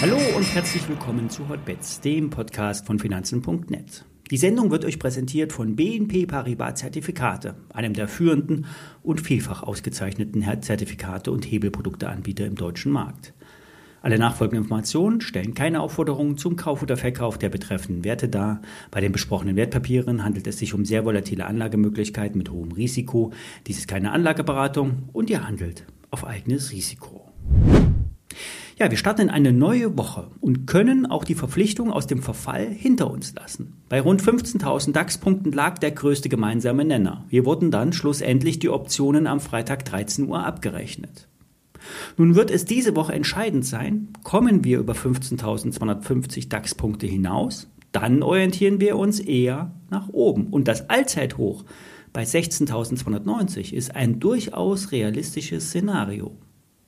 [0.00, 4.04] Hallo und herzlich willkommen zu Hotbets, dem Podcast von Finanzen.net.
[4.30, 8.66] Die Sendung wird euch präsentiert von BNP Paribas Zertifikate, einem der führenden
[9.02, 13.34] und vielfach ausgezeichneten Zertifikate und Hebelprodukteanbieter im deutschen Markt.
[14.06, 18.62] Alle nachfolgenden Informationen stellen keine Aufforderungen zum Kauf oder Verkauf der betreffenden Werte dar.
[18.92, 23.32] Bei den besprochenen Wertpapieren handelt es sich um sehr volatile Anlagemöglichkeiten mit hohem Risiko.
[23.66, 27.32] Dies ist keine Anlageberatung und ihr handelt auf eigenes Risiko.
[28.78, 32.68] Ja, wir starten in eine neue Woche und können auch die Verpflichtung aus dem Verfall
[32.68, 33.72] hinter uns lassen.
[33.88, 37.24] Bei rund 15.000 DAX-Punkten lag der größte gemeinsame Nenner.
[37.28, 41.26] Hier wurden dann schlussendlich die Optionen am Freitag 13 Uhr abgerechnet.
[42.16, 48.80] Nun wird es diese Woche entscheidend sein, kommen wir über 15.250 DAX-Punkte hinaus, dann orientieren
[48.80, 50.48] wir uns eher nach oben.
[50.48, 51.64] Und das Allzeithoch
[52.12, 56.36] bei 16.290 ist ein durchaus realistisches Szenario.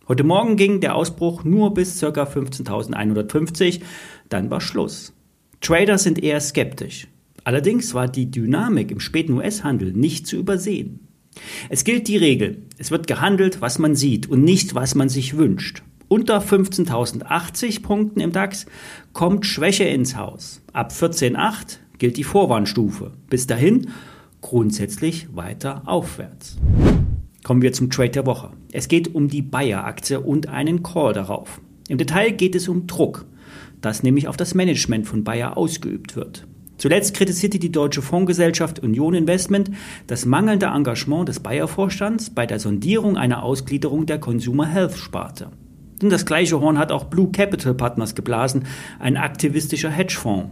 [0.06, 2.06] Heute Morgen ging der Ausbruch nur bis ca.
[2.06, 3.80] 15.150,
[4.28, 5.12] dann war Schluss.
[5.60, 7.08] Trader sind eher skeptisch.
[7.44, 11.07] Allerdings war die Dynamik im späten US-Handel nicht zu übersehen.
[11.68, 15.36] Es gilt die Regel, es wird gehandelt, was man sieht und nicht, was man sich
[15.36, 15.82] wünscht.
[16.08, 18.64] Unter 15.080 Punkten im DAX
[19.12, 20.62] kommt Schwäche ins Haus.
[20.72, 23.12] Ab 14.8 gilt die Vorwarnstufe.
[23.28, 23.88] Bis dahin
[24.40, 26.56] grundsätzlich weiter aufwärts.
[27.44, 28.50] Kommen wir zum Trade der Woche.
[28.72, 31.60] Es geht um die Bayer-Aktie und einen Call darauf.
[31.88, 33.26] Im Detail geht es um Druck,
[33.80, 36.46] das nämlich auf das Management von Bayer ausgeübt wird.
[36.78, 39.70] Zuletzt kritisierte die deutsche Fondsgesellschaft Union Investment
[40.06, 45.50] das mangelnde Engagement des Bayer-Vorstands bei der Sondierung einer Ausgliederung der Consumer Health-Sparte.
[46.00, 48.64] Und das gleiche Horn hat auch Blue Capital Partners geblasen,
[49.00, 50.50] ein aktivistischer Hedgefonds,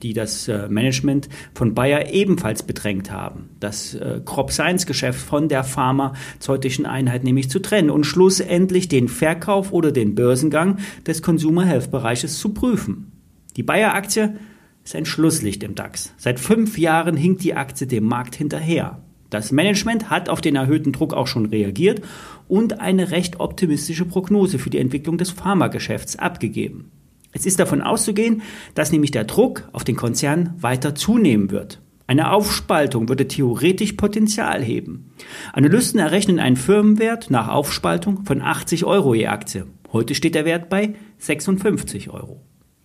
[0.00, 5.48] die das äh, Management von Bayer ebenfalls bedrängt haben, das äh, Crop Science Geschäft von
[5.48, 11.64] der pharmazeutischen Einheit nämlich zu trennen und schlussendlich den Verkauf oder den Börsengang des Consumer
[11.64, 13.10] Health Bereiches zu prüfen.
[13.56, 14.34] Die Bayer Aktie
[14.84, 16.12] ist ein Schlusslicht im DAX.
[16.16, 19.02] Seit fünf Jahren hinkt die Aktie dem Markt hinterher.
[19.30, 22.02] Das Management hat auf den erhöhten Druck auch schon reagiert
[22.46, 26.92] und eine recht optimistische Prognose für die Entwicklung des Pharmageschäfts abgegeben.
[27.32, 28.42] Es ist davon auszugehen,
[28.74, 31.80] dass nämlich der Druck auf den Konzern weiter zunehmen wird.
[32.06, 35.10] Eine Aufspaltung würde theoretisch Potenzial heben.
[35.52, 39.66] Analysten errechnen einen Firmenwert nach Aufspaltung von 80 Euro je Aktie.
[39.90, 42.42] Heute steht der Wert bei 56 Euro.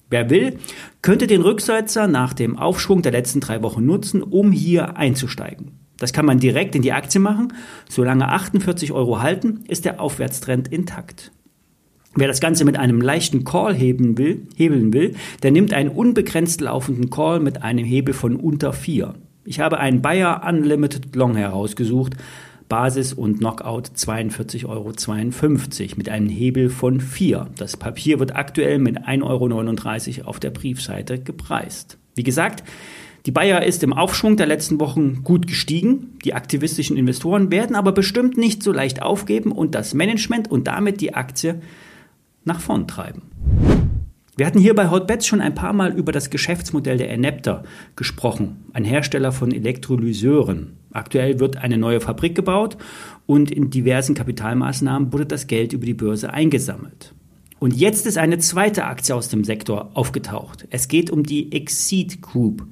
[0.09, 0.57] Wer will,
[1.01, 5.71] könnte den Rücksetzer nach dem Aufschwung der letzten drei Wochen nutzen, um hier einzusteigen.
[5.97, 7.53] Das kann man direkt in die Aktie machen.
[7.89, 11.31] Solange 48 Euro halten, ist der Aufwärtstrend intakt.
[12.15, 16.59] Wer das Ganze mit einem leichten Call heben will, hebeln will, der nimmt einen unbegrenzt
[16.61, 19.13] laufenden Call mit einem Hebel von unter 4.
[19.45, 22.15] Ich habe einen Bayer Unlimited Long herausgesucht,
[22.69, 24.93] Basis und Knockout 42,52 Euro
[25.97, 27.47] mit einem Hebel von 4.
[27.57, 31.97] Das Papier wird aktuell mit 1,39 Euro auf der Briefseite gepreist.
[32.15, 32.63] Wie gesagt,
[33.25, 36.17] die Bayer ist im Aufschwung der letzten Wochen gut gestiegen.
[36.23, 41.01] Die aktivistischen Investoren werden aber bestimmt nicht so leicht aufgeben und das Management und damit
[41.01, 41.61] die Aktie
[42.45, 43.23] nach vorn treiben.
[44.39, 47.63] Wir hatten hier bei Hotbets schon ein paar Mal über das Geschäftsmodell der Enepta
[47.97, 50.77] gesprochen, ein Hersteller von Elektrolyseuren.
[50.93, 52.77] Aktuell wird eine neue Fabrik gebaut
[53.25, 57.13] und in diversen Kapitalmaßnahmen wurde das Geld über die Börse eingesammelt.
[57.59, 60.65] Und jetzt ist eine zweite Aktie aus dem Sektor aufgetaucht.
[60.69, 62.65] Es geht um die Exceed Group.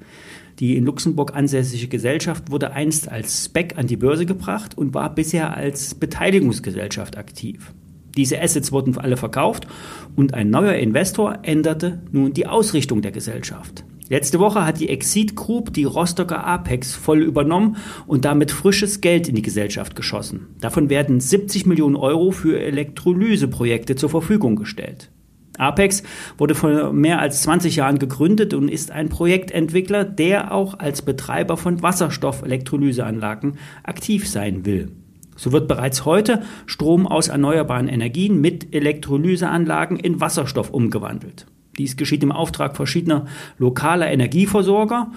[0.59, 5.13] Die in Luxemburg ansässige Gesellschaft wurde einst als SPEC an die Börse gebracht und war
[5.13, 7.73] bisher als Beteiligungsgesellschaft aktiv.
[8.17, 9.67] Diese Assets wurden alle verkauft
[10.15, 13.85] und ein neuer Investor änderte nun die Ausrichtung der Gesellschaft.
[14.09, 17.75] Letzte Woche hat die Exit Group die Rostocker Apex voll übernommen
[18.07, 20.47] und damit frisches Geld in die Gesellschaft geschossen.
[20.61, 25.11] Davon werden 70 Millionen Euro für Elektrolyseprojekte zur Verfügung gestellt.
[25.57, 26.03] Apex
[26.37, 31.57] wurde vor mehr als 20 Jahren gegründet und ist ein Projektentwickler, der auch als Betreiber
[31.57, 34.91] von Wasserstoffelektrolyseanlagen aktiv sein will.
[35.37, 41.45] So wird bereits heute Strom aus erneuerbaren Energien mit Elektrolyseanlagen in Wasserstoff umgewandelt.
[41.77, 45.11] Dies geschieht im Auftrag verschiedener lokaler Energieversorger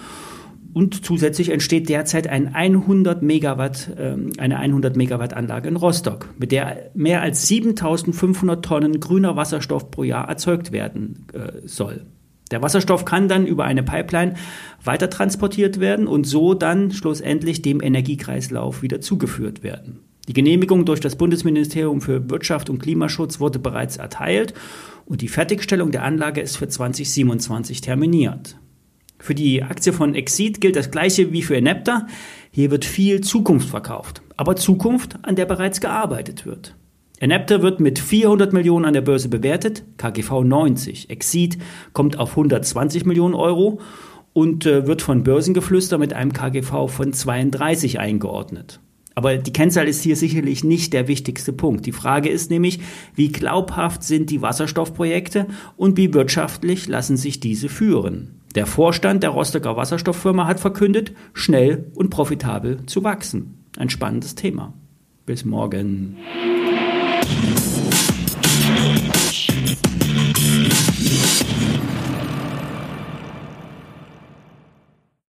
[0.73, 6.51] und zusätzlich entsteht derzeit ein 100 Megawatt, äh, eine 100 Megawatt Anlage in Rostock, mit
[6.51, 12.05] der mehr als 7500 Tonnen grüner Wasserstoff pro Jahr erzeugt werden äh, soll.
[12.51, 14.35] Der Wasserstoff kann dann über eine Pipeline
[14.83, 19.99] weiter transportiert werden und so dann schlussendlich dem Energiekreislauf wieder zugeführt werden.
[20.27, 24.53] Die Genehmigung durch das Bundesministerium für Wirtschaft und Klimaschutz wurde bereits erteilt
[25.05, 28.57] und die Fertigstellung der Anlage ist für 2027 terminiert.
[29.17, 32.07] Für die Aktie von Exceed gilt das gleiche wie für Enepta.
[32.49, 36.75] Hier wird viel Zukunft verkauft, aber Zukunft, an der bereits gearbeitet wird.
[37.19, 41.11] Enepta wird mit 400 Millionen an der Börse bewertet, KGV 90.
[41.11, 41.59] Exceed
[41.93, 43.79] kommt auf 120 Millionen Euro
[44.33, 48.79] und äh, wird von Börsengeflüster mit einem KGV von 32 eingeordnet.
[49.15, 51.85] Aber die Kennzahl ist hier sicherlich nicht der wichtigste Punkt.
[51.85, 52.79] Die Frage ist nämlich,
[53.15, 58.41] wie glaubhaft sind die Wasserstoffprojekte und wie wirtschaftlich lassen sich diese führen.
[58.55, 63.65] Der Vorstand der Rostocker Wasserstofffirma hat verkündet, schnell und profitabel zu wachsen.
[63.77, 64.73] Ein spannendes Thema.
[65.25, 66.17] Bis morgen.